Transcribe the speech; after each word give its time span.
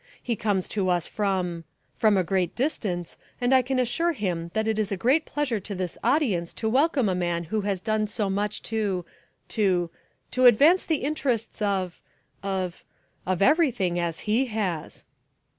He 0.19 0.35
comes 0.35 0.67
to 0.69 0.89
us 0.89 1.05
from; 1.05 1.63
from 1.95 2.17
a 2.17 2.23
great 2.23 2.55
distance 2.55 3.17
and 3.39 3.53
I 3.53 3.61
can 3.61 3.77
assure 3.77 4.13
him 4.13 4.49
that 4.55 4.67
it 4.67 4.79
is 4.79 4.91
a 4.91 4.97
great 4.97 5.25
pleasure 5.27 5.59
to 5.59 5.75
this 5.75 5.95
audience 6.03 6.55
to 6.55 6.67
welcome 6.67 7.07
a 7.07 7.13
man 7.13 7.43
who 7.43 7.61
has 7.61 7.79
done 7.79 8.07
so 8.07 8.27
much 8.27 8.63
to, 8.63 9.05
to, 9.49 9.91
to 10.31 10.45
advance 10.45 10.87
the 10.87 11.03
interests 11.05 11.61
of, 11.61 12.01
of; 12.41 12.83
of 13.27 13.43
everything 13.43 13.99
as 13.99 14.21
he 14.21 14.47
has." 14.47 15.03